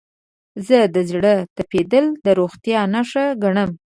زه 0.67 0.79
د 0.95 0.97
زړه 1.11 1.33
تپیدل 1.55 2.05
د 2.25 2.27
روغتیا 2.39 2.81
نښه 2.93 3.25
ګڼم. 3.43 3.71